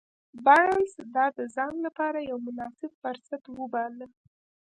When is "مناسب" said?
2.47-2.91